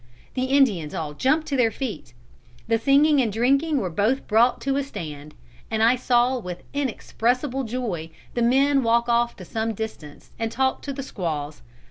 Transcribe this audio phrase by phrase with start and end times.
[0.33, 2.15] The Indians all jumped on their feet.
[2.67, 5.35] The singing and drinking were both brought to a stand,
[5.69, 10.81] and I saw with inexpressible joy the men walk off to some distance and talk
[10.81, 11.61] to the squaws.